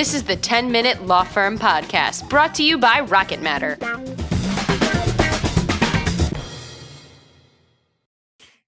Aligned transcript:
This 0.00 0.14
is 0.14 0.22
the 0.22 0.34
10 0.34 0.72
Minute 0.72 1.04
Law 1.04 1.24
Firm 1.24 1.58
Podcast, 1.58 2.26
brought 2.30 2.54
to 2.54 2.62
you 2.62 2.78
by 2.78 3.00
Rocket 3.00 3.42
Matter. 3.42 3.76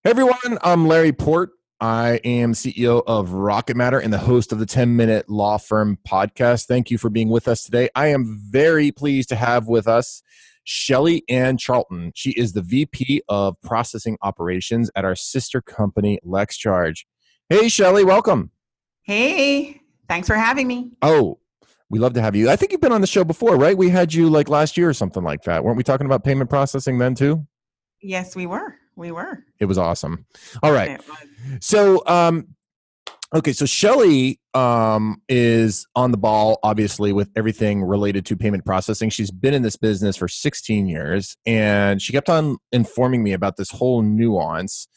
Hey 0.04 0.10
everyone, 0.10 0.58
I'm 0.62 0.86
Larry 0.86 1.12
Port. 1.12 1.52
I 1.80 2.20
am 2.22 2.52
CEO 2.52 3.02
of 3.06 3.32
Rocket 3.32 3.78
Matter 3.78 3.98
and 3.98 4.12
the 4.12 4.18
host 4.18 4.52
of 4.52 4.58
the 4.58 4.66
10 4.66 4.94
Minute 4.94 5.30
Law 5.30 5.56
Firm 5.56 5.96
Podcast. 6.06 6.66
Thank 6.66 6.90
you 6.90 6.98
for 6.98 7.08
being 7.08 7.30
with 7.30 7.48
us 7.48 7.62
today. 7.62 7.88
I 7.94 8.08
am 8.08 8.38
very 8.50 8.92
pleased 8.92 9.30
to 9.30 9.36
have 9.36 9.68
with 9.68 9.88
us 9.88 10.22
Shelley-Ann 10.64 11.56
Charlton. 11.56 12.12
She 12.14 12.32
is 12.32 12.52
the 12.52 12.60
VP 12.60 13.22
of 13.30 13.58
Processing 13.62 14.18
Operations 14.20 14.90
at 14.94 15.06
our 15.06 15.16
sister 15.16 15.62
company, 15.62 16.18
LexCharge. 16.26 17.06
Hey, 17.48 17.70
Shelley, 17.70 18.04
welcome. 18.04 18.50
Hey, 19.00 19.80
thanks 20.12 20.28
for 20.28 20.34
having 20.34 20.66
me. 20.66 20.90
Oh, 21.00 21.38
we 21.88 21.98
love 21.98 22.12
to 22.14 22.22
have 22.22 22.36
you. 22.36 22.50
I 22.50 22.56
think 22.56 22.70
you've 22.70 22.82
been 22.82 22.92
on 22.92 23.00
the 23.00 23.06
show 23.06 23.24
before, 23.24 23.56
right? 23.56 23.76
We 23.76 23.88
had 23.88 24.12
you 24.12 24.28
like 24.28 24.48
last 24.48 24.76
year 24.76 24.88
or 24.88 24.94
something 24.94 25.22
like 25.22 25.42
that. 25.44 25.64
Weren't 25.64 25.76
we 25.76 25.82
talking 25.82 26.06
about 26.06 26.22
payment 26.22 26.50
processing 26.50 26.98
then 26.98 27.14
too? 27.14 27.46
Yes, 28.02 28.36
we 28.36 28.46
were. 28.46 28.76
We 28.94 29.10
were. 29.10 29.44
It 29.58 29.64
was 29.64 29.78
awesome. 29.78 30.26
All 30.62 30.72
right. 30.72 31.00
So, 31.60 32.02
um, 32.06 32.48
okay, 33.34 33.54
so 33.54 33.64
Shelley 33.64 34.38
um, 34.52 35.22
is 35.30 35.86
on 35.96 36.10
the 36.10 36.18
ball, 36.18 36.58
obviously, 36.62 37.12
with 37.12 37.30
everything 37.34 37.82
related 37.82 38.26
to 38.26 38.36
payment 38.36 38.66
processing. 38.66 39.08
She's 39.08 39.30
been 39.30 39.54
in 39.54 39.62
this 39.62 39.76
business 39.76 40.16
for 40.16 40.28
16 40.28 40.88
years, 40.88 41.38
and 41.46 42.02
she 42.02 42.12
kept 42.12 42.28
on 42.28 42.58
informing 42.70 43.22
me 43.22 43.32
about 43.32 43.56
this 43.56 43.70
whole 43.70 44.02
nuance 44.02 44.88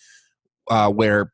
uh, 0.70 0.90
where 0.92 1.32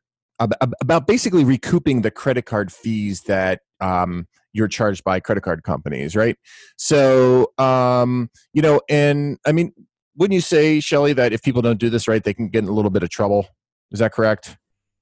about 0.80 1.06
basically 1.06 1.44
recouping 1.44 2.02
the 2.02 2.10
credit 2.10 2.46
card 2.46 2.72
fees 2.72 3.22
that 3.22 3.60
um, 3.80 4.26
you're 4.52 4.68
charged 4.68 5.04
by 5.04 5.20
credit 5.20 5.42
card 5.42 5.62
companies, 5.62 6.14
right? 6.14 6.36
So, 6.76 7.52
um, 7.58 8.30
you 8.52 8.62
know, 8.62 8.80
and 8.88 9.38
I 9.46 9.52
mean, 9.52 9.72
wouldn't 10.16 10.34
you 10.34 10.40
say, 10.40 10.80
Shelley, 10.80 11.12
that 11.14 11.32
if 11.32 11.42
people 11.42 11.62
don't 11.62 11.78
do 11.80 11.90
this 11.90 12.06
right, 12.06 12.22
they 12.22 12.34
can 12.34 12.48
get 12.48 12.62
in 12.62 12.68
a 12.68 12.72
little 12.72 12.90
bit 12.90 13.02
of 13.02 13.10
trouble? 13.10 13.46
Is 13.90 13.98
that 14.00 14.12
correct? 14.12 14.56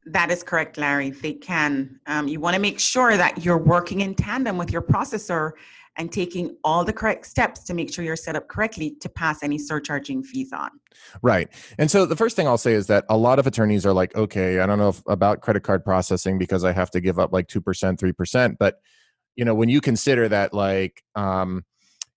That 0.07 0.31
is 0.31 0.43
correct, 0.43 0.79
Larry. 0.79 1.11
They 1.11 1.35
can. 1.35 2.01
Um, 2.07 2.27
you 2.27 2.41
want 2.41 2.55
to 2.55 2.61
make 2.61 2.81
sure 2.81 3.17
that 3.17 3.45
you're 3.45 3.59
working 3.59 4.01
in 4.01 4.15
tandem 4.15 4.57
with 4.57 4.71
your 4.71 4.83
processor 4.83 5.53
and 5.97 6.11
taking 6.11 6.57
all 6.65 6.85
the 6.85 6.93
correct 6.93 7.27
steps 7.27 7.65
to 7.65 7.75
make 7.75 7.93
sure 7.93 8.05
you're 8.05 8.17
set 8.17 8.37
up 8.37 8.49
correctly 8.49 8.97
to 9.01 9.09
pass 9.09 9.43
any 9.43 9.59
surcharging 9.59 10.23
fees 10.23 10.53
on. 10.53 10.71
Right. 11.21 11.49
And 11.79 11.91
so 11.91 12.07
the 12.07 12.17
first 12.17 12.37
thing 12.37 12.47
I'll 12.47 12.59
say 12.59 12.73
is 12.73 12.87
that 12.87 13.05
a 13.09 13.17
lot 13.17 13.39
of 13.39 13.47
attorneys 13.47 13.85
are 13.85 13.93
like, 13.93 14.15
okay, 14.17 14.61
I 14.61 14.67
don't 14.67 14.79
know 14.79 14.91
if, 14.91 15.03
about 15.07 15.43
credit 15.43 15.63
card 15.63 15.85
processing 15.85 16.39
because 16.39 16.65
I 16.65 16.73
have 16.73 16.91
to 16.93 17.01
give 17.01 17.19
up 17.19 17.33
like 17.33 17.49
2%, 17.49 17.61
3%. 17.63 18.57
But, 18.59 18.81
you 19.37 19.45
know, 19.45 19.55
when 19.55 19.69
you 19.69 19.81
consider 19.81 20.29
that, 20.29 20.55
like, 20.55 21.03
um, 21.17 21.65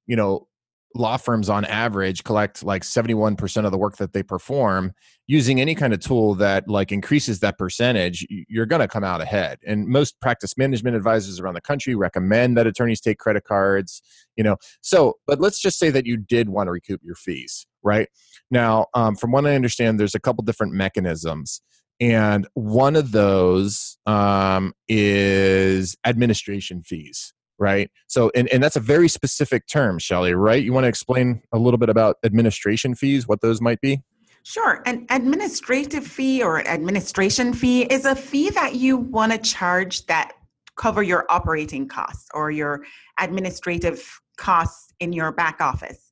you 0.06 0.16
know, 0.16 0.48
law 0.96 1.18
firms 1.18 1.50
on 1.50 1.66
average 1.66 2.24
collect 2.24 2.64
like 2.64 2.84
71% 2.84 3.66
of 3.66 3.72
the 3.72 3.78
work 3.78 3.98
that 3.98 4.14
they 4.14 4.24
perform 4.24 4.94
using 5.28 5.60
any 5.60 5.74
kind 5.74 5.94
of 5.94 6.00
tool 6.00 6.36
that 6.36 6.68
like 6.68 6.92
increases 6.92 7.40
that 7.40 7.58
percentage 7.58 8.26
you're 8.30 8.66
going 8.66 8.82
to 8.82 8.88
come 8.88 9.04
out 9.04 9.22
ahead. 9.22 9.60
And 9.66 9.88
most 9.88 10.20
practice 10.22 10.58
management 10.58 10.96
advisors 10.96 11.40
around 11.40 11.56
the 11.56 11.62
country 11.62 11.96
recommend 11.96 12.58
that 12.58 12.68
attorneys 12.68 13.02
take 13.02 13.18
credit 13.18 13.44
cards 13.44 14.02
you 14.36 14.44
know. 14.44 14.58
So 14.82 15.16
but 15.28 15.40
let's 15.40 15.60
just 15.60 15.80
say 15.80 15.90
that 15.90 16.06
you 16.06 16.18
did 16.18 16.50
want 16.50 16.68
to 16.68 16.72
recoup 16.72 17.02
your 17.04 17.16
fees 17.16 17.66
right? 17.84 18.08
Now 18.52 18.88
um, 18.94 19.16
from 19.16 19.32
what 19.32 19.46
i 19.46 19.56
understand 19.56 20.00
there's 20.00 20.16
a 20.16 20.20
couple 20.20 20.44
different 20.44 20.74
mechanisms 20.74 21.62
and 22.00 22.48
one 22.54 22.96
of 22.96 23.12
those 23.12 23.98
um, 24.06 24.74
is 24.88 25.96
administration 26.06 26.84
fees 26.84 27.34
right? 27.60 27.90
So, 28.08 28.32
and, 28.36 28.48
and 28.50 28.64
that's 28.64 28.76
a 28.76 28.82
very 28.82 29.08
specific 29.08 29.68
term, 29.68 30.00
Shelley, 30.00 30.34
right? 30.34 30.64
You 30.64 30.74
want 30.74 30.86
to 30.86 30.90
explain 30.90 31.42
a 31.52 31.58
little 31.58 31.78
bit 31.78 31.90
about 31.90 32.18
administration 32.24 32.96
fees, 32.96 33.28
what 33.28 33.42
those 33.42 33.62
might 33.62 33.82
be? 33.82 34.02
Sure. 34.44 34.84
An 34.86 35.06
administrative 35.10 36.06
fee 36.06 36.44
or 36.44 36.68
administration 36.68 37.54
fee 37.54 37.84
is 37.84 38.06
a 38.06 38.16
fee 38.16 38.50
that 38.50 38.76
you 38.76 38.98
want 38.98 39.32
to 39.32 39.38
charge 39.38 40.06
that 40.08 40.34
cover 40.76 41.02
your 41.02 41.26
operating 41.30 41.88
costs 41.88 42.28
or 42.34 42.52
your 42.52 42.84
administrative 43.20 44.20
costs 44.38 44.94
in 45.00 45.14
your 45.14 45.32
back 45.32 45.62
office. 45.62 46.12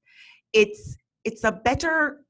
It's 0.53 0.95
it's 1.23 1.43
a 1.43 1.51
better 1.51 2.21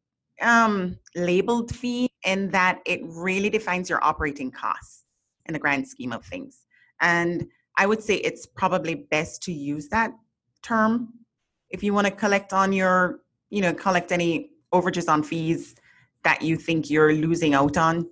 um, 0.42 0.98
labeled 1.16 1.74
fee 1.74 2.10
in 2.26 2.50
that 2.50 2.80
it 2.86 3.02
really 3.04 3.50
defines 3.50 3.90
your 3.90 4.04
operating 4.04 4.52
costs 4.52 5.06
in 5.46 5.54
the 5.54 5.60
grand 5.60 5.88
scheme 5.88 6.12
of 6.12 6.26
things. 6.26 6.66
And 7.00 7.48
I 7.82 7.88
would 7.88 8.04
say 8.04 8.18
it's 8.18 8.46
probably 8.46 8.94
best 8.94 9.42
to 9.44 9.52
use 9.52 9.88
that 9.88 10.14
term 10.62 11.14
if 11.72 11.82
you 11.82 11.96
want 11.96 12.06
to 12.06 12.12
collect 12.12 12.54
on 12.54 12.74
your, 12.74 13.22
you 13.50 13.60
know, 13.60 13.74
collect 13.74 14.12
any 14.12 14.52
overages 14.72 15.10
on 15.10 15.24
fees 15.24 15.74
that 16.24 16.44
you 16.44 16.58
think 16.58 16.92
you're 16.92 17.12
losing 17.12 17.56
out 17.56 17.78
on. 17.78 18.08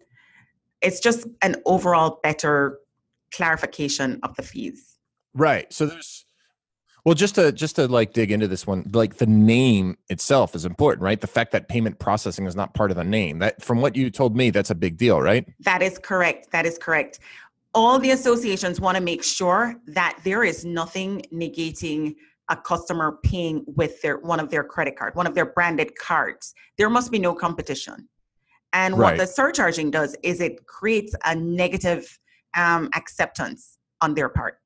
It's 0.81 0.99
just 0.99 1.27
an 1.43 1.55
overall 1.67 2.19
better 2.23 2.79
clarification 3.31 4.19
of 4.23 4.35
the 4.37 4.41
fees. 4.41 4.97
Right. 5.35 5.71
So 5.71 5.85
there's 5.85 6.25
well 7.05 7.13
just 7.13 7.35
to 7.35 7.51
just 7.51 7.75
to 7.75 7.87
like 7.87 8.13
dig 8.13 8.31
into 8.31 8.47
this 8.47 8.65
one 8.65 8.89
like 8.91 9.17
the 9.17 9.27
name 9.27 9.97
itself 10.09 10.53
is 10.53 10.65
important 10.65 11.01
right 11.01 11.21
the 11.21 11.27
fact 11.27 11.51
that 11.53 11.69
payment 11.69 11.97
processing 11.97 12.45
is 12.45 12.57
not 12.57 12.73
part 12.73 12.91
of 12.91 12.97
the 12.97 13.03
name 13.05 13.39
that 13.39 13.61
from 13.63 13.79
what 13.79 13.95
you 13.95 14.09
told 14.09 14.35
me 14.35 14.49
that's 14.49 14.69
a 14.69 14.75
big 14.75 14.97
deal 14.97 15.21
right 15.21 15.47
that 15.61 15.81
is 15.81 15.97
correct 15.97 16.51
that 16.51 16.65
is 16.65 16.77
correct 16.77 17.19
all 17.73 17.99
the 17.99 18.11
associations 18.11 18.81
want 18.81 18.97
to 18.97 19.03
make 19.03 19.23
sure 19.23 19.75
that 19.87 20.19
there 20.23 20.43
is 20.43 20.65
nothing 20.65 21.23
negating 21.33 22.15
a 22.49 22.55
customer 22.55 23.19
paying 23.23 23.63
with 23.67 24.01
their 24.01 24.17
one 24.17 24.39
of 24.39 24.49
their 24.49 24.63
credit 24.63 24.97
card, 24.97 25.15
one 25.15 25.27
of 25.27 25.35
their 25.35 25.45
branded 25.53 25.97
cards. 25.97 26.53
There 26.77 26.89
must 26.89 27.11
be 27.11 27.19
no 27.19 27.35
competition. 27.35 28.09
And 28.73 28.97
right. 28.97 29.11
what 29.11 29.17
the 29.17 29.27
surcharging 29.27 29.91
does 29.91 30.15
is 30.23 30.41
it 30.41 30.65
creates 30.65 31.13
a 31.25 31.35
negative 31.35 32.07
um, 32.57 32.89
acceptance 32.95 33.77
on 34.01 34.13
their 34.13 34.29
part. 34.29 34.57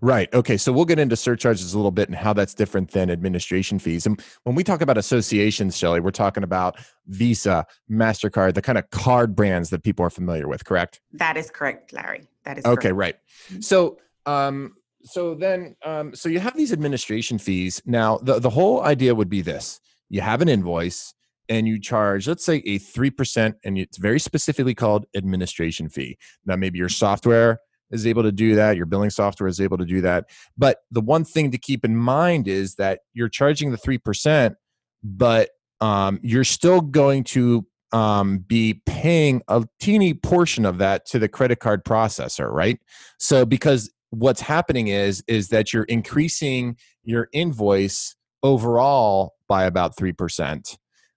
Right. 0.00 0.32
Okay. 0.32 0.56
So 0.56 0.72
we'll 0.72 0.84
get 0.84 0.98
into 0.98 1.16
surcharges 1.16 1.74
a 1.74 1.78
little 1.78 1.90
bit 1.90 2.08
and 2.08 2.16
how 2.16 2.32
that's 2.32 2.54
different 2.54 2.90
than 2.92 3.10
administration 3.10 3.78
fees. 3.78 4.06
And 4.06 4.22
when 4.44 4.54
we 4.54 4.64
talk 4.64 4.80
about 4.80 4.98
associations, 4.98 5.76
Shelley, 5.76 6.00
we're 6.00 6.10
talking 6.10 6.42
about 6.42 6.76
Visa, 7.06 7.66
MasterCard, 7.90 8.54
the 8.54 8.62
kind 8.62 8.78
of 8.78 8.88
card 8.90 9.34
brands 9.34 9.70
that 9.70 9.82
people 9.82 10.04
are 10.04 10.10
familiar 10.10 10.48
with, 10.48 10.64
correct? 10.64 11.00
That 11.12 11.36
is 11.36 11.50
correct, 11.50 11.92
Larry. 11.92 12.28
That 12.44 12.58
is 12.58 12.64
correct. 12.64 12.78
okay, 12.78 12.88
correct. 12.88 12.98
right. 12.98 13.16
Mm-hmm. 13.50 13.60
So 13.60 13.98
um 14.26 14.74
so 15.02 15.34
then 15.34 15.76
um 15.84 16.14
so 16.14 16.28
you 16.28 16.40
have 16.40 16.56
these 16.56 16.72
administration 16.72 17.38
fees. 17.38 17.82
Now 17.84 18.18
the, 18.18 18.38
the 18.38 18.50
whole 18.50 18.82
idea 18.82 19.14
would 19.14 19.28
be 19.28 19.42
this. 19.42 19.80
You 20.08 20.22
have 20.22 20.40
an 20.40 20.48
invoice 20.48 21.14
and 21.48 21.66
you 21.66 21.80
charge, 21.80 22.28
let's 22.28 22.44
say 22.44 22.56
a 22.56 22.78
3%, 22.78 23.54
and 23.64 23.78
it's 23.78 23.96
very 23.96 24.20
specifically 24.20 24.74
called 24.74 25.06
administration 25.16 25.88
fee. 25.88 26.18
Now, 26.44 26.56
maybe 26.56 26.78
your 26.78 26.90
software 26.90 27.60
is 27.90 28.06
able 28.06 28.22
to 28.22 28.32
do 28.32 28.54
that. 28.54 28.76
Your 28.76 28.86
billing 28.86 29.10
software 29.10 29.48
is 29.48 29.60
able 29.60 29.78
to 29.78 29.84
do 29.84 30.00
that. 30.02 30.26
But 30.56 30.78
the 30.90 31.00
one 31.00 31.24
thing 31.24 31.50
to 31.50 31.58
keep 31.58 31.84
in 31.84 31.96
mind 31.96 32.48
is 32.48 32.74
that 32.76 33.00
you're 33.14 33.28
charging 33.28 33.70
the 33.70 33.78
3%, 33.78 34.54
but 35.02 35.50
um, 35.80 36.20
you're 36.22 36.44
still 36.44 36.80
going 36.80 37.24
to 37.24 37.66
um, 37.92 38.38
be 38.40 38.82
paying 38.86 39.42
a 39.48 39.64
teeny 39.80 40.14
portion 40.14 40.64
of 40.64 40.78
that 40.78 41.06
to 41.06 41.18
the 41.18 41.28
credit 41.28 41.60
card 41.60 41.84
processor, 41.84 42.50
right? 42.50 42.78
So 43.18 43.46
because 43.46 43.90
what's 44.10 44.40
happening 44.40 44.88
is 44.88 45.22
is 45.26 45.48
that 45.48 45.72
you're 45.72 45.84
increasing 45.84 46.76
your 47.04 47.28
invoice 47.32 48.16
overall 48.42 49.34
by 49.48 49.64
about 49.64 49.96
3%. 49.96 50.76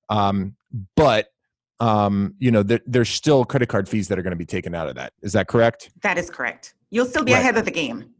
Um, 0.09 0.55
but 0.95 1.27
um, 1.81 2.35
you 2.37 2.51
know, 2.51 2.61
there, 2.61 2.79
there's 2.85 3.09
still 3.09 3.43
credit 3.43 3.67
card 3.67 3.89
fees 3.89 4.07
that 4.07 4.19
are 4.19 4.21
going 4.21 4.31
to 4.31 4.37
be 4.37 4.45
taken 4.45 4.75
out 4.75 4.87
of 4.87 4.95
that. 4.95 5.13
Is 5.23 5.33
that 5.33 5.47
correct? 5.47 5.89
That 6.03 6.17
is 6.17 6.29
correct. 6.29 6.75
You'll 6.91 7.07
still 7.07 7.23
be 7.23 7.33
right. 7.33 7.39
ahead 7.39 7.57
of 7.57 7.65
the 7.65 7.71
game. 7.71 8.13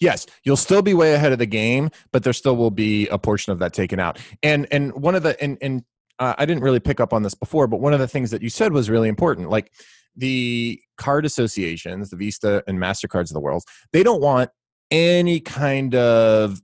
Yes, 0.00 0.26
you'll 0.44 0.56
still 0.56 0.82
be 0.82 0.94
way 0.94 1.12
ahead 1.12 1.32
of 1.32 1.38
the 1.38 1.46
game, 1.46 1.90
but 2.12 2.24
there 2.24 2.32
still 2.32 2.56
will 2.56 2.70
be 2.70 3.08
a 3.08 3.18
portion 3.18 3.52
of 3.52 3.58
that 3.58 3.72
taken 3.72 4.00
out. 4.00 4.18
And 4.42 4.66
and 4.70 4.92
one 4.94 5.14
of 5.14 5.22
the 5.22 5.40
and 5.42 5.58
and 5.60 5.84
uh, 6.18 6.34
I 6.38 6.46
didn't 6.46 6.62
really 6.62 6.80
pick 6.80 6.98
up 6.98 7.12
on 7.12 7.22
this 7.22 7.34
before, 7.34 7.66
but 7.66 7.80
one 7.80 7.92
of 7.92 8.00
the 8.00 8.08
things 8.08 8.30
that 8.30 8.42
you 8.42 8.50
said 8.50 8.72
was 8.72 8.88
really 8.90 9.08
important. 9.08 9.50
Like 9.50 9.72
the 10.16 10.80
card 10.96 11.24
associations, 11.24 12.10
the 12.10 12.16
Visa 12.16 12.62
and 12.66 12.78
Mastercards 12.78 13.30
of 13.30 13.34
the 13.34 13.40
world, 13.40 13.64
they 13.92 14.02
don't 14.02 14.20
want 14.20 14.50
any 14.90 15.40
kind 15.40 15.94
of 15.94 16.60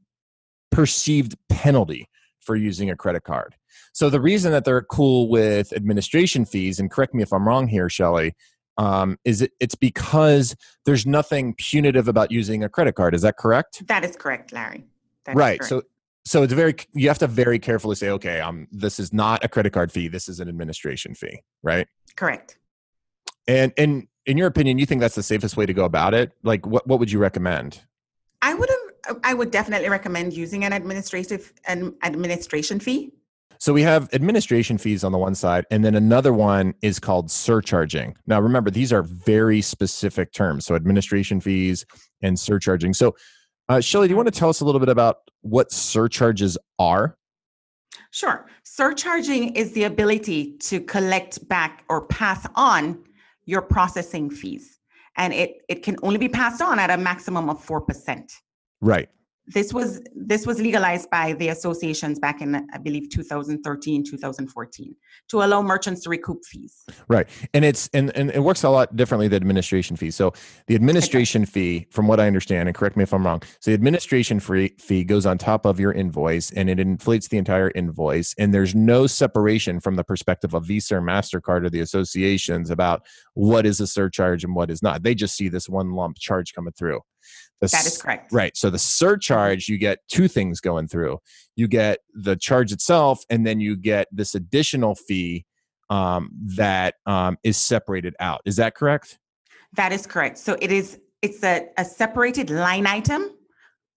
perceived 0.70 1.34
penalty 1.48 2.08
for 2.40 2.56
using 2.56 2.90
a 2.90 2.96
credit 2.96 3.24
card. 3.24 3.54
So 3.92 4.10
the 4.10 4.20
reason 4.20 4.52
that 4.52 4.64
they're 4.64 4.82
cool 4.82 5.28
with 5.28 5.72
administration 5.72 6.44
fees, 6.44 6.78
and 6.80 6.90
correct 6.90 7.14
me 7.14 7.22
if 7.22 7.32
I'm 7.32 7.46
wrong 7.46 7.68
here, 7.68 7.88
Shelley, 7.88 8.34
um, 8.76 9.18
is 9.24 9.42
it, 9.42 9.52
it's 9.60 9.74
because 9.74 10.54
there's 10.84 11.04
nothing 11.04 11.54
punitive 11.54 12.08
about 12.08 12.30
using 12.30 12.62
a 12.62 12.68
credit 12.68 12.94
card. 12.94 13.14
Is 13.14 13.22
that 13.22 13.36
correct? 13.36 13.86
That 13.88 14.04
is 14.04 14.16
correct, 14.16 14.52
Larry. 14.52 14.84
That 15.24 15.36
right. 15.36 15.62
So 15.64 15.82
so 16.24 16.42
it's 16.42 16.52
very 16.52 16.74
you 16.92 17.08
have 17.08 17.18
to 17.18 17.26
very 17.26 17.58
carefully 17.58 17.96
say, 17.96 18.10
okay, 18.10 18.40
um, 18.40 18.68
this 18.70 19.00
is 19.00 19.12
not 19.12 19.44
a 19.44 19.48
credit 19.48 19.72
card 19.72 19.90
fee. 19.90 20.08
This 20.08 20.28
is 20.28 20.40
an 20.40 20.48
administration 20.48 21.14
fee, 21.14 21.40
right? 21.62 21.88
Correct. 22.16 22.58
And 23.46 23.72
and 23.76 24.06
in 24.26 24.36
your 24.36 24.46
opinion, 24.46 24.78
you 24.78 24.86
think 24.86 25.00
that's 25.00 25.14
the 25.14 25.22
safest 25.22 25.56
way 25.56 25.64
to 25.64 25.72
go 25.72 25.84
about 25.84 26.14
it? 26.14 26.32
Like, 26.42 26.66
what 26.66 26.86
what 26.86 26.98
would 26.98 27.10
you 27.10 27.18
recommend? 27.18 27.80
I 28.42 28.54
would 28.54 28.68
have, 28.68 29.18
I 29.24 29.34
would 29.34 29.50
definitely 29.50 29.88
recommend 29.88 30.34
using 30.34 30.64
an 30.64 30.72
administrative 30.72 31.52
an 31.66 31.96
administration 32.04 32.78
fee. 32.78 33.14
So 33.60 33.72
we 33.72 33.82
have 33.82 34.08
administration 34.12 34.78
fees 34.78 35.02
on 35.02 35.10
the 35.10 35.18
one 35.18 35.34
side, 35.34 35.66
and 35.70 35.84
then 35.84 35.96
another 35.96 36.32
one 36.32 36.74
is 36.80 37.00
called 37.00 37.30
surcharging. 37.30 38.16
Now, 38.26 38.40
remember, 38.40 38.70
these 38.70 38.92
are 38.92 39.02
very 39.02 39.60
specific 39.60 40.32
terms. 40.32 40.64
So 40.64 40.76
administration 40.76 41.40
fees 41.40 41.84
and 42.22 42.38
surcharging. 42.38 42.94
So, 42.94 43.16
uh, 43.68 43.80
Shelley, 43.80 44.06
do 44.06 44.12
you 44.12 44.16
want 44.16 44.32
to 44.32 44.38
tell 44.38 44.48
us 44.48 44.60
a 44.60 44.64
little 44.64 44.78
bit 44.78 44.88
about 44.88 45.16
what 45.42 45.72
surcharges 45.72 46.56
are? 46.78 47.16
Sure. 48.12 48.46
Surcharging 48.62 49.54
is 49.56 49.72
the 49.72 49.84
ability 49.84 50.56
to 50.58 50.80
collect 50.80 51.46
back 51.48 51.84
or 51.88 52.06
pass 52.06 52.46
on 52.54 53.04
your 53.44 53.60
processing 53.60 54.30
fees. 54.30 54.78
And 55.16 55.32
it, 55.32 55.62
it 55.68 55.82
can 55.82 55.96
only 56.02 56.18
be 56.18 56.28
passed 56.28 56.62
on 56.62 56.78
at 56.78 56.90
a 56.90 56.96
maximum 56.96 57.50
of 57.50 57.64
4%. 57.66 58.30
Right 58.80 59.08
this 59.48 59.72
was 59.72 60.00
this 60.14 60.46
was 60.46 60.60
legalized 60.60 61.08
by 61.10 61.32
the 61.34 61.48
associations 61.48 62.18
back 62.18 62.40
in 62.40 62.54
i 62.72 62.78
believe 62.78 63.08
2013 63.10 64.04
2014 64.04 64.94
to 65.28 65.42
allow 65.42 65.62
merchants 65.62 66.02
to 66.02 66.10
recoup 66.10 66.44
fees. 66.44 66.84
Right. 67.08 67.28
And 67.52 67.64
it's 67.64 67.88
and, 67.92 68.14
and 68.16 68.30
it 68.30 68.42
works 68.42 68.62
a 68.62 68.70
lot 68.70 68.96
differently 68.96 69.28
the 69.28 69.36
administration 69.36 69.96
fee 69.96 70.10
so 70.10 70.32
the 70.66 70.74
administration 70.74 71.44
fee 71.44 71.86
from 71.90 72.06
what 72.06 72.20
i 72.20 72.26
understand 72.26 72.68
and 72.68 72.76
correct 72.76 72.96
me 72.96 73.02
if 73.02 73.12
i'm 73.12 73.24
wrong 73.24 73.42
so 73.60 73.70
the 73.70 73.74
administration 73.74 74.40
fee 74.40 74.74
fee 74.78 75.04
goes 75.04 75.26
on 75.26 75.38
top 75.38 75.66
of 75.66 75.78
your 75.80 75.92
invoice 75.92 76.50
and 76.52 76.70
it 76.70 76.80
inflates 76.80 77.28
the 77.28 77.38
entire 77.38 77.70
invoice 77.74 78.34
and 78.38 78.52
there's 78.54 78.74
no 78.74 79.06
separation 79.06 79.80
from 79.80 79.96
the 79.96 80.04
perspective 80.04 80.54
of 80.54 80.64
visa 80.64 80.96
or 80.96 81.00
mastercard 81.00 81.64
or 81.64 81.70
the 81.70 81.80
associations 81.80 82.70
about 82.70 83.02
what 83.34 83.66
is 83.66 83.80
a 83.80 83.86
surcharge 83.86 84.44
and 84.44 84.54
what 84.54 84.70
is 84.70 84.82
not. 84.82 85.02
They 85.02 85.14
just 85.14 85.36
see 85.36 85.48
this 85.48 85.68
one 85.68 85.92
lump 85.92 86.18
charge 86.18 86.54
coming 86.54 86.72
through 86.72 87.00
the, 87.60 87.66
that 87.68 87.86
is 87.86 88.00
correct. 88.00 88.32
Right. 88.32 88.56
So 88.56 88.70
the 88.70 88.78
surcharge, 88.78 89.68
you 89.68 89.78
get 89.78 89.98
two 90.08 90.28
things 90.28 90.60
going 90.60 90.88
through. 90.88 91.18
You 91.56 91.66
get 91.68 91.98
the 92.14 92.36
charge 92.36 92.72
itself, 92.72 93.24
and 93.30 93.46
then 93.46 93.60
you 93.60 93.76
get 93.76 94.06
this 94.12 94.34
additional 94.34 94.94
fee 94.94 95.44
um, 95.90 96.30
that 96.56 96.94
um, 97.06 97.36
is 97.42 97.56
separated 97.56 98.14
out. 98.20 98.40
Is 98.44 98.56
that 98.56 98.74
correct? 98.74 99.18
That 99.74 99.92
is 99.92 100.06
correct. 100.06 100.38
So 100.38 100.56
it 100.60 100.70
is. 100.70 101.00
It's 101.20 101.42
a, 101.42 101.66
a 101.76 101.84
separated 101.84 102.48
line 102.48 102.86
item 102.86 103.30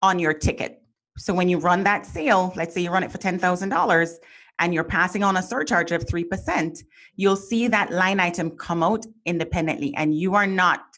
on 0.02 0.18
your 0.18 0.34
ticket. 0.34 0.82
So 1.18 1.34
when 1.34 1.50
you 1.50 1.60
run 1.60 1.84
that 1.84 2.06
sale, 2.06 2.52
let's 2.56 2.74
say 2.74 2.82
you 2.82 2.90
run 2.90 3.04
it 3.04 3.12
for 3.12 3.20
ten 3.20 3.38
thousand 3.38 3.70
dollars, 3.70 4.18
and 4.58 4.74
you're 4.74 4.84
passing 4.84 5.24
on 5.24 5.38
a 5.38 5.44
surcharge 5.44 5.92
of 5.92 6.08
three 6.08 6.24
percent, 6.24 6.84
you'll 7.16 7.36
see 7.36 7.68
that 7.68 7.92
line 7.92 8.20
item 8.20 8.50
come 8.52 8.82
out 8.82 9.06
independently, 9.26 9.94
and 9.96 10.16
you 10.16 10.34
are 10.34 10.48
not 10.48 10.91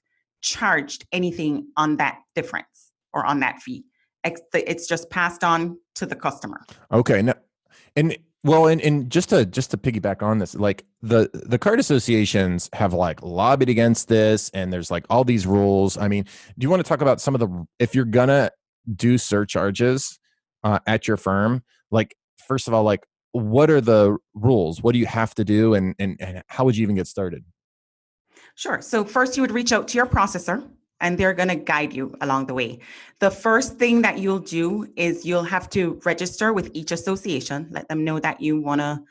charged 0.43 1.05
anything 1.11 1.67
on 1.75 1.97
that 1.97 2.19
difference 2.35 2.91
or 3.13 3.25
on 3.25 3.39
that 3.39 3.61
fee. 3.61 3.85
It's 4.53 4.87
just 4.87 5.09
passed 5.09 5.43
on 5.43 5.77
to 5.95 6.05
the 6.05 6.15
customer. 6.15 6.61
Okay. 6.91 7.21
Now, 7.21 7.33
and 7.95 8.17
well, 8.45 8.67
and, 8.67 8.81
and 8.81 9.09
just 9.09 9.29
to 9.29 9.45
just 9.45 9.71
to 9.71 9.77
piggyback 9.77 10.21
on 10.21 10.37
this, 10.37 10.53
like 10.55 10.85
the 11.01 11.29
the 11.33 11.57
card 11.57 11.79
associations 11.79 12.69
have 12.73 12.93
like 12.93 13.21
lobbied 13.23 13.69
against 13.69 14.09
this, 14.09 14.49
and 14.49 14.71
there's 14.71 14.91
like 14.91 15.05
all 15.09 15.23
these 15.23 15.47
rules. 15.47 15.97
I 15.97 16.07
mean, 16.09 16.23
do 16.23 16.65
you 16.65 16.69
want 16.69 16.81
to 16.83 16.87
talk 16.87 17.01
about 17.01 17.21
some 17.21 17.35
of 17.35 17.39
the 17.39 17.65
if 17.79 17.95
you're 17.95 18.05
gonna 18.05 18.51
do 18.95 19.17
surcharges 19.17 20.19
uh, 20.63 20.79
at 20.85 21.07
your 21.07 21.17
firm? 21.17 21.63
Like, 21.89 22.15
first 22.47 22.67
of 22.67 22.73
all, 22.73 22.83
like 22.83 23.05
what 23.31 23.69
are 23.69 23.81
the 23.81 24.17
rules? 24.33 24.83
What 24.83 24.93
do 24.93 24.99
you 24.99 25.05
have 25.05 25.33
to 25.35 25.45
do, 25.45 25.73
and 25.73 25.95
and, 25.99 26.17
and 26.19 26.43
how 26.47 26.65
would 26.65 26.75
you 26.75 26.83
even 26.83 26.95
get 26.95 27.07
started? 27.07 27.45
Sure. 28.55 28.81
So 28.81 29.03
first 29.03 29.35
you 29.35 29.41
would 29.41 29.51
reach 29.51 29.71
out 29.71 29.88
to 29.89 29.97
your 29.97 30.05
processor 30.05 30.67
and 31.01 31.17
they're 31.17 31.33
going 31.33 31.50
to 31.50 31.55
guide 31.55 31.94
you 31.94 32.15
along 32.21 32.45
the 32.45 32.53
way. 32.53 32.79
The 33.19 33.31
first 33.31 33.77
thing 33.77 34.01
that 34.03 34.19
you'll 34.19 34.39
do 34.39 34.88
is 34.95 35.25
you'll 35.25 35.44
have 35.44 35.69
to 35.71 36.00
register 36.05 36.53
with 36.53 36.69
each 36.73 36.91
association, 36.91 37.67
let 37.71 37.88
them 37.89 38.03
know 38.03 38.19
that 38.19 38.41
you 38.41 38.61
want 38.61 38.81
to 38.81 39.01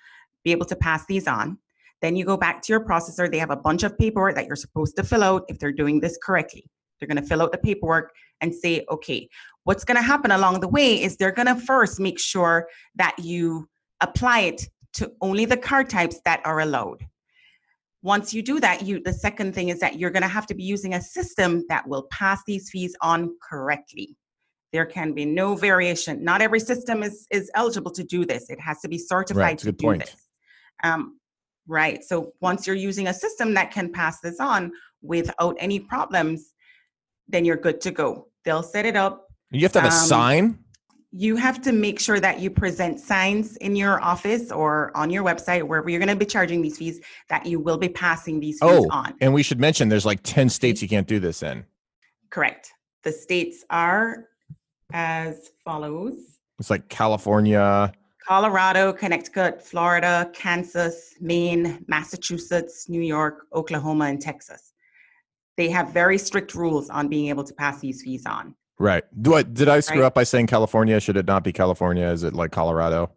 be 0.44 0.53
able 0.53 0.67
to 0.67 0.77
pass 0.77 1.05
these 1.06 1.27
on. 1.27 1.59
Then 2.00 2.17
you 2.17 2.25
go 2.25 2.37
back 2.37 2.62
to 2.62 2.73
your 2.73 2.85
processor. 2.85 3.31
They 3.31 3.39
have 3.39 3.50
a 3.50 3.56
bunch 3.56 3.83
of 3.83 3.97
paperwork 3.99 4.35
that 4.37 4.47
you're 4.47 4.56
supposed 4.56 4.97
to 4.97 5.05
fill 5.05 5.23
out 5.23 5.44
if 5.49 5.59
they're 5.59 5.73
doing 5.73 6.00
this 6.00 6.19
correctly. 6.23 6.65
They're 6.99 7.06
going 7.06 7.21
to 7.21 7.29
fill 7.29 7.43
out 7.43 7.53
the 7.53 7.59
paperwork 7.59 8.12
and 8.41 8.55
say, 8.55 8.85
okay, 8.91 9.29
what's 9.65 9.85
going 9.85 9.97
to 9.97 10.03
happen 10.03 10.31
along 10.31 10.61
the 10.61 10.69
way 10.69 11.00
is 11.00 11.17
they're 11.17 11.31
going 11.33 11.47
to 11.47 11.56
first 11.56 12.00
make 12.00 12.19
sure 12.19 12.69
that 12.97 13.17
you 13.19 13.69
apply 14.00 14.41
it 14.41 14.69
to 14.94 15.12
only 15.21 15.44
the 15.44 15.56
card 15.56 15.91
types 15.91 16.21
that 16.25 16.41
are 16.44 16.61
allowed 16.61 17.05
once 18.03 18.35
you 18.35 18.43
do 18.43 18.61
that 18.61 18.83
you 18.83 19.01
the 19.01 19.13
second 19.13 19.55
thing 19.55 19.69
is 19.69 19.81
that 19.81 19.99
you're 19.99 20.11
going 20.11 20.23
to 20.23 20.29
have 20.29 20.47
to 20.47 20.55
be 20.55 20.63
using 20.63 20.95
a 20.95 21.01
system 21.01 21.65
that 21.69 21.87
will 21.87 22.05
pass 22.11 22.43
these 22.47 22.71
fees 22.71 22.95
on 23.01 23.35
correctly. 23.49 24.17
There 24.73 24.87
can 24.87 25.13
be 25.13 25.27
no 25.27 25.55
variation. 25.55 26.25
Not 26.25 26.41
every 26.41 26.61
system 26.61 27.03
is 27.03 27.27
is 27.31 27.51
eligible 27.55 27.91
to 27.93 28.05
do 28.05 28.25
this. 28.25 28.51
It 28.51 28.61
has 28.61 28.81
to 28.81 28.89
be 28.89 28.99
certified 28.99 29.43
right, 29.43 29.59
to 29.59 29.73
do 29.73 29.87
point. 29.87 30.05
this. 30.05 30.17
Um, 30.85 31.19
right 31.69 32.03
so 32.03 32.33
once 32.41 32.67
you're 32.67 32.75
using 32.75 33.07
a 33.07 33.15
system 33.15 33.55
that 33.55 33.71
can 33.71 33.93
pass 33.93 34.21
this 34.21 34.41
on 34.41 34.73
without 35.01 35.55
any 35.61 35.79
problems 35.79 36.53
then 37.29 37.45
you're 37.45 37.57
good 37.57 37.81
to 37.81 37.93
go. 37.93 38.27
They'll 38.45 38.65
set 38.65 38.85
it 38.85 38.97
up 38.97 39.29
you 39.53 39.63
have 39.63 39.73
to 39.73 39.81
have 39.81 39.93
um, 39.93 39.97
a 39.97 40.07
sign 40.07 40.59
you 41.12 41.37
have 41.37 41.61
to 41.61 41.73
make 41.73 42.00
sure 42.00 42.19
that 42.19 42.41
you 42.41 42.50
present 42.50 42.99
signs 42.99 43.56
in 43.59 43.76
your 43.76 44.03
office 44.03 44.50
or 44.50 44.91
on 44.97 45.11
your 45.11 45.23
website 45.23 45.62
wherever 45.62 45.91
you're 45.91 46.00
going 46.00 46.09
to 46.09 46.17
be 46.17 46.25
charging 46.25 46.62
these 46.62 46.79
fees 46.79 47.00
that 47.29 47.44
you 47.44 47.61
will 47.61 47.76
be 47.76 47.88
passing 47.88 48.41
these 48.41 48.59
fees 48.59 48.70
oh, 48.70 48.88
on. 48.91 49.14
And 49.20 49.35
we 49.35 49.43
should 49.43 49.61
mention 49.61 49.91
there's 49.91 50.06
like 50.06 50.23
10 50.23 50.49
states 50.49 50.81
you 50.81 50.88
can't 50.88 51.06
do 51.06 51.20
this 51.20 51.43
in. 51.43 51.64
Correct. 52.31 52.73
The 53.03 53.12
states 53.12 53.62
are 53.69 54.29
as 54.94 55.50
follows. 55.64 56.14
It's 56.59 56.70
like 56.70 56.88
California, 56.88 57.93
Colorado, 58.26 58.93
Connecticut, 58.93 59.62
Florida, 59.62 60.31
Kansas, 60.32 61.15
Maine, 61.20 61.85
Massachusetts, 61.88 62.88
New 62.88 63.03
York, 63.03 63.47
Oklahoma, 63.53 64.06
and 64.06 64.20
Texas. 64.20 64.73
They 65.56 65.69
have 65.69 65.91
very 65.91 66.17
strict 66.17 66.55
rules 66.55 66.88
on 66.88 67.08
being 67.08 67.29
able 67.29 67.44
to 67.44 67.53
pass 67.53 67.81
these 67.81 68.00
fees 68.03 68.25
on. 68.25 68.55
Right. 68.79 69.05
Do 69.21 69.35
I 69.35 69.43
did 69.43 69.69
I 69.69 69.81
screw 69.81 70.01
right. 70.01 70.07
up 70.07 70.15
by 70.15 70.25
saying 70.25 70.49
California? 70.49 70.99
Should 71.01 71.17
it 71.17 71.27
not 71.27 71.45
be 71.45 71.53
California? 71.53 72.07
Is 72.07 72.25
it 72.25 72.35
like 72.35 72.53
Colorado? 72.53 73.11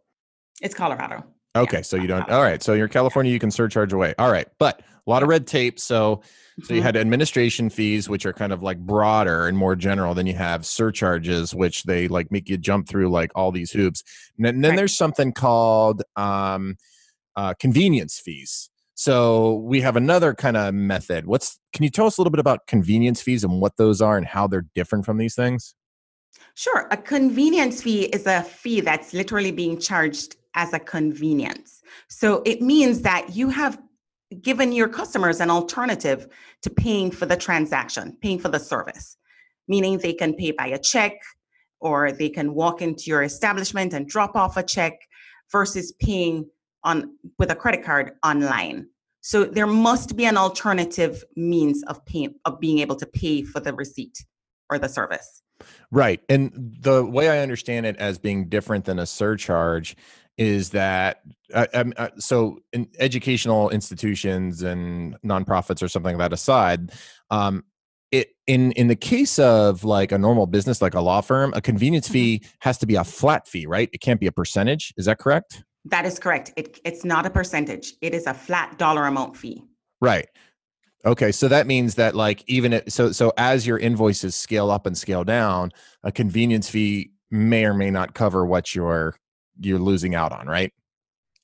It's 0.62 0.76
Colorado. 0.76 1.24
Okay, 1.56 1.78
yeah, 1.78 1.82
so 1.84 1.98
you 1.98 2.08
don't. 2.08 2.30
All 2.30 2.44
right, 2.44 2.62
so 2.62 2.74
you're 2.74 2.90
California, 2.90 3.32
you 3.32 3.40
can 3.40 3.50
surcharge 3.50 3.94
away. 3.94 4.14
All 4.20 4.30
right, 4.30 4.48
but 4.60 4.82
a 5.08 5.10
lot 5.10 5.24
of 5.24 5.30
red 5.30 5.48
tape. 5.48 5.80
So, 5.80 6.22
so 6.64 6.74
you 6.74 6.80
mm-hmm. 6.80 6.86
had 6.86 6.98
administration 6.98 7.70
fees, 7.70 8.10
which 8.10 8.26
are 8.26 8.34
kind 8.34 8.52
of 8.52 8.62
like 8.62 8.78
broader 8.80 9.48
and 9.48 9.58
more 9.58 9.76
general. 9.76 10.14
Then 10.14 10.28
you 10.28 10.34
have 10.34 10.66
surcharges, 10.66 11.56
which 11.56 11.84
they 11.84 12.08
like 12.10 12.32
make 12.32 12.50
you 12.50 12.58
jump 12.58 12.90
through 12.90 13.10
like 13.10 13.32
all 13.36 13.52
these 13.52 13.72
hoops. 13.72 14.04
And 14.38 14.46
then, 14.46 14.62
right. 14.62 14.76
there's 14.76 14.96
something 14.96 15.32
called 15.32 16.04
um, 16.18 16.76
uh, 17.38 17.54
convenience 17.54 18.20
fees. 18.20 18.70
So 18.96 19.56
we 19.56 19.82
have 19.82 19.98
another 19.98 20.34
kind 20.34 20.56
of 20.56 20.74
method. 20.74 21.28
What's 21.28 21.60
can 21.74 21.84
you 21.84 21.90
tell 21.90 22.08
us 22.08 22.18
a 22.18 22.22
little 22.22 22.32
bit 22.32 22.40
about 22.40 22.66
convenience 22.68 23.22
fees 23.22 23.44
and 23.44 23.62
what 23.62 23.78
those 23.78 24.02
are 24.02 24.18
and 24.18 24.26
how 24.26 24.48
they're 24.48 24.66
different 24.74 25.06
from 25.06 25.18
these 25.18 25.36
things? 25.36 25.76
Sure. 26.56 26.88
A 26.92 26.98
convenience 26.98 27.84
fee 27.84 28.06
is 28.06 28.26
a 28.26 28.42
fee 28.42 28.80
that's 28.80 29.14
literally 29.14 29.52
being 29.52 29.78
charged 29.78 30.38
as 30.54 30.74
a 30.74 30.80
convenience. 30.80 31.82
So 32.08 32.42
it 32.46 32.62
means 32.62 33.02
that 33.02 33.36
you 33.36 33.50
have 33.50 33.78
given 34.42 34.72
your 34.72 34.88
customers 34.88 35.42
an 35.42 35.50
alternative 35.50 36.28
to 36.62 36.70
paying 36.70 37.12
for 37.12 37.26
the 37.26 37.36
transaction, 37.36 38.18
paying 38.22 38.40
for 38.40 38.48
the 38.48 38.60
service, 38.60 39.18
meaning 39.68 39.98
they 39.98 40.14
can 40.14 40.34
pay 40.34 40.52
by 40.52 40.68
a 40.68 40.80
check 40.80 41.14
or 41.82 42.14
they 42.14 42.30
can 42.30 42.54
walk 42.54 42.82
into 42.82 43.04
your 43.08 43.24
establishment 43.24 43.94
and 43.94 44.08
drop 44.08 44.36
off 44.36 44.56
a 44.56 44.64
check 44.64 44.94
versus 45.52 45.92
paying 46.00 46.50
on 46.86 47.18
with 47.38 47.52
a 47.52 47.56
credit 47.56 47.84
card 47.84 48.14
online. 48.24 48.88
So 49.22 49.44
there 49.44 49.68
must 49.68 50.16
be 50.16 50.26
an 50.26 50.38
alternative 50.38 51.24
means 51.36 51.84
of 51.88 52.06
paying 52.06 52.36
of 52.46 52.60
being 52.60 52.80
able 52.80 52.96
to 52.96 53.06
pay 53.06 53.44
for 53.44 53.60
the 53.60 53.74
receipt 53.74 54.24
or 54.70 54.80
the 54.80 54.88
service. 54.88 55.42
Right. 55.92 56.22
And 56.30 56.76
the 56.82 57.06
way 57.06 57.30
I 57.30 57.40
understand 57.40 57.86
it 57.86 57.96
as 57.98 58.18
being 58.18 58.50
different 58.50 58.86
than 58.86 59.00
a 59.00 59.06
surcharge 59.06 59.96
is 60.38 60.72
that 60.72 61.22
uh, 61.54 61.68
um, 61.74 61.94
uh, 61.98 62.10
so 62.18 62.60
in 62.74 62.88
educational 63.00 63.70
institutions 63.70 64.64
and 64.64 65.16
nonprofits 65.26 65.82
or 65.82 65.88
something 65.88 66.18
like 66.18 66.30
that 66.30 66.34
aside 66.34 66.92
um, 67.32 67.64
it 68.12 68.30
in 68.46 68.72
in 68.74 68.88
the 68.88 68.96
case 68.96 69.40
of 69.40 69.84
like 69.84 70.12
a 70.12 70.18
normal 70.18 70.46
business 70.46 70.82
like 70.82 70.94
a 70.94 71.00
law 71.00 71.22
firm 71.22 71.54
a 71.56 71.62
convenience 71.62 72.08
mm-hmm. 72.08 72.14
fee 72.14 72.44
has 72.60 72.78
to 72.78 72.86
be 72.86 72.96
a 72.96 73.04
flat 73.04 73.48
fee 73.48 73.66
right 73.66 73.90
it 73.94 74.00
can't 74.00 74.20
be 74.20 74.28
a 74.28 74.32
percentage 74.32 74.94
is 74.98 75.06
that 75.06 75.20
correct 75.20 75.64
that 75.86 76.06
is 76.06 76.20
correct. 76.20 76.52
It, 76.56 76.80
it's 76.84 77.06
not 77.06 77.26
a 77.26 77.30
percentage. 77.30 77.94
It 78.02 78.14
is 78.14 78.28
a 78.28 78.34
flat 78.34 78.78
dollar 78.78 79.06
amount 79.06 79.38
fee. 79.38 79.64
Right. 80.02 80.28
Okay, 81.06 81.32
so 81.32 81.48
that 81.48 81.68
means 81.68 81.96
that 81.96 82.16
like 82.16 82.44
even 82.48 82.74
it, 82.74 82.92
so 82.92 83.12
so 83.12 83.32
as 83.38 83.68
your 83.68 83.78
invoices 83.78 84.36
scale 84.36 84.72
up 84.72 84.88
and 84.88 84.98
scale 84.98 85.24
down, 85.24 85.72
a 86.04 86.12
convenience 86.12 86.68
fee 86.68 87.12
may 87.30 87.66
or 87.66 87.76
may 87.76 87.92
not 87.92 88.16
cover 88.16 88.46
what 88.46 88.74
you're 88.74 89.16
you're 89.60 89.80
losing 89.80 90.16
out 90.16 90.32
on, 90.32 90.48
right? 90.48 90.74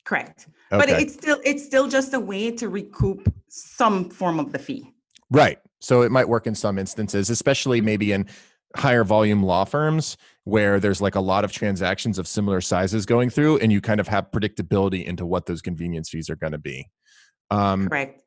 Correct. 0.03 0.47
Okay. 0.71 0.79
But 0.79 0.89
it's 0.89 1.13
still 1.13 1.39
it's 1.45 1.63
still 1.63 1.87
just 1.87 2.13
a 2.15 2.19
way 2.19 2.49
to 2.51 2.69
recoup 2.69 3.31
some 3.49 4.09
form 4.09 4.39
of 4.39 4.51
the 4.51 4.57
fee. 4.57 4.91
Right. 5.29 5.59
So 5.79 6.01
it 6.01 6.11
might 6.11 6.27
work 6.27 6.47
in 6.47 6.55
some 6.55 6.79
instances, 6.79 7.29
especially 7.29 7.81
maybe 7.81 8.13
in 8.13 8.27
higher 8.75 9.03
volume 9.03 9.43
law 9.43 9.65
firms 9.65 10.17
where 10.45 10.79
there's 10.79 11.01
like 11.01 11.15
a 11.15 11.19
lot 11.19 11.43
of 11.43 11.51
transactions 11.51 12.17
of 12.17 12.27
similar 12.27 12.61
sizes 12.61 13.05
going 13.05 13.29
through 13.29 13.57
and 13.59 13.71
you 13.71 13.79
kind 13.79 13.99
of 13.99 14.07
have 14.07 14.31
predictability 14.31 15.05
into 15.05 15.25
what 15.25 15.45
those 15.45 15.61
convenience 15.61 16.09
fees 16.09 16.29
are 16.29 16.35
going 16.35 16.51
to 16.51 16.57
be. 16.57 16.87
Um, 17.51 17.87
correct. 17.87 18.23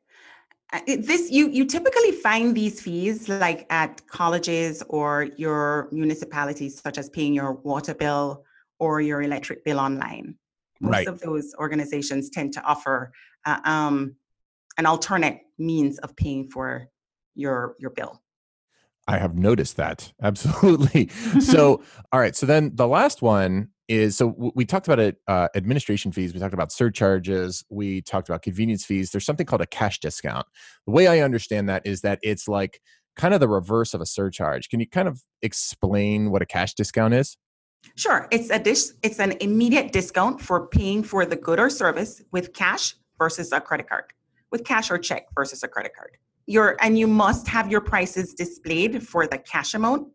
Uh, 0.73 0.79
this 0.85 1.29
you 1.29 1.49
you 1.49 1.65
typically 1.65 2.11
find 2.11 2.55
these 2.55 2.81
fees 2.81 3.29
like 3.29 3.67
at 3.69 4.05
colleges 4.07 4.81
or 4.89 5.29
your 5.37 5.89
municipalities 5.91 6.81
such 6.81 6.97
as 6.97 7.09
paying 7.09 7.33
your 7.33 7.53
water 7.53 7.93
bill 7.93 8.43
or 8.79 8.99
your 8.99 9.21
electric 9.21 9.63
bill 9.63 9.79
online. 9.79 10.35
Most 10.81 10.91
right. 10.91 11.07
of 11.07 11.19
those 11.21 11.53
organizations 11.59 12.29
tend 12.29 12.53
to 12.53 12.63
offer 12.63 13.11
uh, 13.45 13.59
um, 13.63 14.15
an 14.77 14.85
alternate 14.85 15.41
means 15.57 15.99
of 15.99 16.15
paying 16.15 16.49
for 16.49 16.87
your 17.35 17.75
your 17.79 17.91
bill 17.91 18.21
I 19.07 19.17
have 19.17 19.35
noticed 19.35 19.77
that 19.77 20.11
absolutely. 20.21 21.09
so, 21.39 21.83
all 22.11 22.19
right. 22.19 22.35
So 22.35 22.45
then 22.45 22.71
the 22.75 22.87
last 22.87 23.21
one 23.21 23.69
is 23.87 24.17
so 24.17 24.51
we 24.55 24.65
talked 24.65 24.87
about 24.87 24.99
it, 24.99 25.17
uh, 25.27 25.47
administration 25.55 26.11
fees. 26.11 26.33
We 26.33 26.39
talked 26.39 26.55
about 26.55 26.71
surcharges. 26.71 27.63
We 27.69 28.01
talked 28.01 28.29
about 28.29 28.41
convenience 28.41 28.83
fees. 28.83 29.11
There's 29.11 29.25
something 29.25 29.45
called 29.45 29.61
a 29.61 29.67
cash 29.67 29.99
discount. 29.99 30.47
The 30.87 30.91
way 30.91 31.07
I 31.07 31.19
understand 31.19 31.69
that 31.69 31.85
is 31.85 32.01
that 32.01 32.19
it's 32.23 32.47
like 32.47 32.81
kind 33.15 33.33
of 33.33 33.39
the 33.39 33.47
reverse 33.47 33.93
of 33.93 34.01
a 34.01 34.05
surcharge. 34.05 34.69
Can 34.69 34.79
you 34.79 34.87
kind 34.87 35.07
of 35.07 35.21
explain 35.41 36.31
what 36.31 36.41
a 36.41 36.45
cash 36.45 36.73
discount 36.73 37.13
is? 37.13 37.37
Sure. 37.95 38.27
It's 38.31 38.49
a 38.49 38.57
dish. 38.57 38.85
It's 39.03 39.19
an 39.19 39.33
immediate 39.39 39.91
discount 39.91 40.41
for 40.41 40.65
paying 40.67 41.03
for 41.03 41.23
the 41.23 41.35
good 41.35 41.59
or 41.59 41.69
service 41.69 42.23
with 42.31 42.53
cash 42.53 42.95
versus 43.19 43.51
a 43.51 43.61
credit 43.61 43.87
card, 43.87 44.05
with 44.51 44.63
cash 44.65 44.89
or 44.89 44.97
check 44.97 45.27
versus 45.35 45.61
a 45.61 45.67
credit 45.67 45.91
card 45.95 46.17
your 46.47 46.77
and 46.81 46.97
you 46.97 47.07
must 47.07 47.47
have 47.47 47.69
your 47.71 47.81
prices 47.81 48.33
displayed 48.33 49.05
for 49.07 49.27
the 49.27 49.37
cash 49.37 49.73
amount 49.73 50.07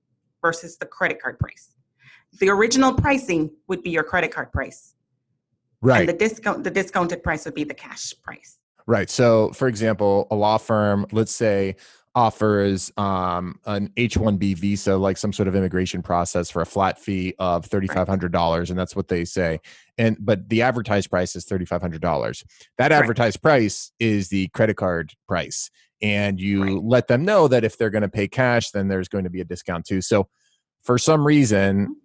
versus 0.43 0.77
the 0.77 0.87
credit 0.87 1.21
card 1.21 1.39
price. 1.39 1.75
The 2.39 2.49
original 2.49 2.95
pricing 2.95 3.51
would 3.69 3.83
be 3.83 3.91
your 3.91 4.05
credit 4.05 4.33
card 4.33 4.53
price. 4.53 4.95
Right. 5.83 6.01
And 6.01 6.09
the 6.09 6.13
discount 6.13 6.65
the 6.65 6.71
discounted 6.71 7.23
price 7.23 7.45
would 7.45 7.55
be 7.55 7.65
the 7.65 7.75
cash 7.75 8.15
price. 8.23 8.59
Right. 8.87 9.11
So 9.11 9.51
for 9.51 9.69
example, 9.69 10.27
a 10.31 10.37
law 10.37 10.59
firm, 10.59 11.07
let's 11.13 11.35
say 11.35 11.77
offers 12.15 12.91
um, 12.97 13.59
an 13.67 13.93
H-1B 13.97 14.57
visa, 14.57 14.97
like 14.97 15.17
some 15.17 15.33
sort 15.33 15.49
of 15.49 15.55
immigration 15.55 16.03
process, 16.03 16.51
for 16.51 16.63
a 16.63 16.67
flat 16.67 16.99
fee 16.99 17.35
of 17.39 17.65
thirty-five 17.67 18.09
hundred 18.09 18.33
dollars, 18.33 18.71
and 18.71 18.79
that's 18.79 18.97
what 18.97 19.09
they 19.09 19.25
say. 19.25 19.61
And 19.99 20.17
but 20.21 20.49
the 20.49 20.63
advertised 20.63 21.11
price 21.11 21.37
is 21.37 21.45
thirty-five 21.45 21.81
hundred 21.81 22.01
dollars. 22.01 22.45
That 22.79 22.93
advertised 22.93 23.39
right. 23.43 23.51
price 23.51 23.93
is 23.99 24.29
the 24.29 24.49
credit 24.49 24.77
card 24.77 25.13
price, 25.29 25.71
and 26.03 26.41
you 26.41 26.63
right. 26.65 26.83
let 26.83 27.09
them 27.09 27.25
know 27.25 27.49
that 27.49 27.65
if 27.65 27.79
they're 27.79 27.91
going 27.91 28.03
to 28.03 28.09
pay 28.09 28.29
cash, 28.29 28.71
then 28.71 28.89
there's 28.89 29.09
going 29.09 29.25
to 29.25 29.31
be 29.31 29.41
a 29.41 29.45
discount 29.45 29.85
too. 29.87 30.01
So 30.01 30.29
for 30.83 30.99
some 30.99 31.27
reason, 31.27 31.97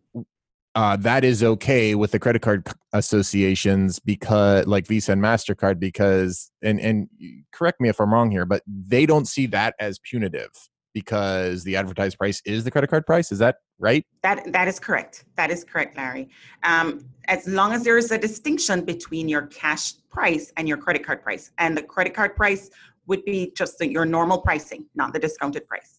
uh, 0.76 0.96
that 0.98 1.24
is 1.24 1.44
okay 1.44 1.96
with 1.96 2.12
the 2.12 2.20
credit 2.20 2.42
card 2.42 2.68
associations 2.94 4.00
because 4.00 4.68
like 4.68 4.86
visa 4.86 5.14
and 5.14 5.22
mastercard 5.22 5.80
because 5.80 6.52
and 6.62 6.80
and 6.80 7.10
correct 7.52 7.80
me 7.82 7.90
if 7.90 8.00
i'm 8.00 8.14
wrong 8.14 8.30
here 8.30 8.46
but 8.46 8.62
they 8.68 9.06
don't 9.06 9.28
see 9.28 9.46
that 9.46 9.74
as 9.80 10.00
punitive 10.00 10.52
because 10.96 11.66
the 11.66 11.76
advertised 11.76 12.18
price 12.18 12.42
is 12.46 12.64
the 12.64 12.72
credit 12.72 12.90
card 12.90 13.06
price. 13.06 13.32
Is 13.32 13.38
that 13.40 13.58
right? 13.78 14.04
That 14.24 14.52
that 14.54 14.68
is 14.68 14.80
correct. 14.80 15.26
That 15.36 15.52
is 15.52 15.64
correct 15.64 15.98
larry. 15.98 16.30
Um, 16.64 17.06
as 17.28 17.46
long 17.48 17.74
as 17.74 17.84
there 17.84 17.98
is 17.98 18.10
a 18.12 18.18
distinction 18.18 18.84
between 18.86 19.28
your 19.30 19.44
cash 19.48 19.94
price 20.10 20.52
and 20.58 20.68
your 20.68 20.78
credit 20.78 21.06
card 21.06 21.22
price 21.22 21.52
and 21.60 21.78
the 21.78 21.84
credit 21.84 22.16
card 22.16 22.36
price 22.36 22.72
would 23.08 23.24
be 23.26 23.52
just 23.56 23.78
the, 23.78 23.88
your 23.88 24.06
normal 24.06 24.40
pricing, 24.40 24.86
not 24.96 25.14
the 25.14 25.20
discounted 25.20 25.68
price. 25.68 25.95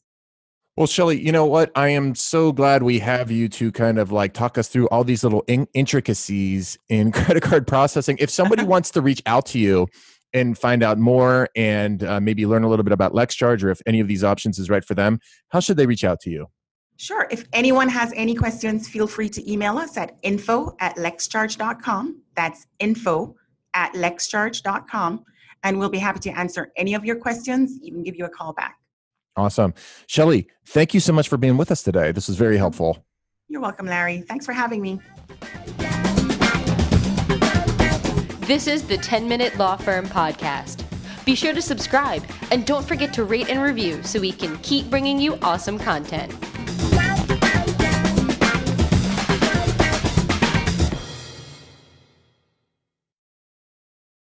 Well, 0.76 0.86
Shelley, 0.86 1.18
you 1.18 1.32
know 1.32 1.46
what? 1.46 1.72
I 1.74 1.88
am 1.88 2.14
so 2.14 2.52
glad 2.52 2.82
we 2.82 2.98
have 2.98 3.30
you 3.30 3.48
to 3.48 3.72
kind 3.72 3.98
of 3.98 4.12
like 4.12 4.34
talk 4.34 4.58
us 4.58 4.68
through 4.68 4.88
all 4.88 5.04
these 5.04 5.24
little 5.24 5.42
in- 5.46 5.68
intricacies 5.72 6.76
in 6.90 7.12
credit 7.12 7.42
card 7.42 7.66
processing. 7.66 8.18
If 8.20 8.28
somebody 8.28 8.62
wants 8.74 8.90
to 8.90 9.00
reach 9.00 9.22
out 9.24 9.46
to 9.46 9.58
you 9.58 9.88
and 10.34 10.58
find 10.58 10.82
out 10.82 10.98
more 10.98 11.48
and 11.56 12.04
uh, 12.04 12.20
maybe 12.20 12.44
learn 12.44 12.62
a 12.62 12.68
little 12.68 12.84
bit 12.84 12.92
about 12.92 13.14
LexCharge 13.14 13.64
or 13.64 13.70
if 13.70 13.80
any 13.86 14.00
of 14.00 14.08
these 14.08 14.22
options 14.22 14.58
is 14.58 14.68
right 14.68 14.84
for 14.84 14.94
them, 14.94 15.18
how 15.48 15.60
should 15.60 15.78
they 15.78 15.86
reach 15.86 16.04
out 16.04 16.20
to 16.20 16.30
you? 16.30 16.46
Sure. 16.98 17.26
If 17.30 17.44
anyone 17.54 17.88
has 17.88 18.12
any 18.14 18.34
questions, 18.34 18.86
feel 18.86 19.06
free 19.06 19.30
to 19.30 19.50
email 19.50 19.78
us 19.78 19.96
at 19.96 20.18
info 20.22 20.76
at 20.80 20.96
lexcharge.com. 20.96 22.20
That's 22.34 22.66
info 22.80 23.34
at 23.72 23.94
lexcharge.com 23.94 25.24
and 25.62 25.78
we'll 25.78 25.88
be 25.88 25.98
happy 25.98 26.20
to 26.20 26.38
answer 26.38 26.70
any 26.76 26.92
of 26.92 27.02
your 27.02 27.16
questions, 27.16 27.78
even 27.82 28.02
give 28.02 28.16
you 28.16 28.26
a 28.26 28.30
call 28.30 28.52
back. 28.52 28.76
Awesome. 29.36 29.74
Shelley, 30.06 30.48
thank 30.66 30.94
you 30.94 31.00
so 31.00 31.12
much 31.12 31.28
for 31.28 31.36
being 31.36 31.56
with 31.56 31.70
us 31.70 31.82
today. 31.82 32.12
This 32.12 32.28
was 32.28 32.36
very 32.36 32.56
helpful. 32.56 33.04
You're 33.48 33.60
welcome, 33.60 33.86
Larry. 33.86 34.22
Thanks 34.22 34.46
for 34.46 34.52
having 34.52 34.80
me. 34.80 35.00
This 38.46 38.66
is 38.66 38.84
the 38.84 38.96
10 38.96 39.28
Minute 39.28 39.56
Law 39.56 39.76
Firm 39.76 40.06
Podcast. 40.06 40.84
Be 41.24 41.34
sure 41.34 41.52
to 41.52 41.60
subscribe 41.60 42.24
and 42.52 42.64
don't 42.64 42.86
forget 42.86 43.12
to 43.14 43.24
rate 43.24 43.50
and 43.50 43.60
review 43.60 44.02
so 44.04 44.20
we 44.20 44.32
can 44.32 44.56
keep 44.58 44.88
bringing 44.88 45.18
you 45.18 45.36
awesome 45.42 45.78
content. 45.78 46.32